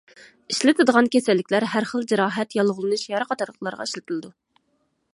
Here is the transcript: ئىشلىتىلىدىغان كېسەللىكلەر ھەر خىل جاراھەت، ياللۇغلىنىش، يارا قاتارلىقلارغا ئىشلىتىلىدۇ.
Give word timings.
ئىشلىتىلىدىغان 0.53 1.09
كېسەللىكلەر 1.15 1.67
ھەر 1.73 1.87
خىل 1.91 2.09
جاراھەت، 2.13 2.57
ياللۇغلىنىش، 2.61 3.07
يارا 3.15 3.31
قاتارلىقلارغا 3.33 3.91
ئىشلىتىلىدۇ. 3.91 4.37